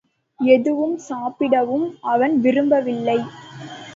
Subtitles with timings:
[0.39, 3.19] எதுவும் சாப்பிடவும் அவன் விரும்பவில்லை.